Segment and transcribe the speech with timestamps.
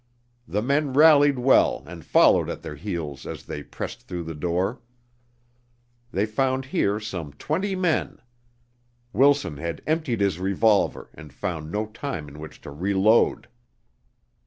[0.47, 4.81] The men rallied well and followed at their heels as they pressed through the door.
[6.11, 8.17] They found here some twenty men.
[9.13, 13.47] Wilson had emptied his revolver and found no time in which to reload.